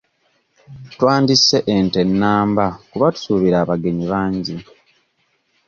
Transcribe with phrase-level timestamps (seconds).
[0.91, 4.55] Twandisse ente namba kuba tusuubira abagenyi bangi.